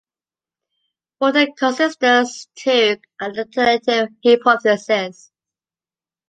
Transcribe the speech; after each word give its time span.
Fodor 1.19 1.49
considers 1.55 2.47
two 2.55 2.97
alternative 3.21 4.09
hypotheses. 4.25 5.31